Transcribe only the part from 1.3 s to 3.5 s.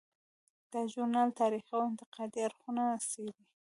تاریخي او انتقادي اړخونه څیړي.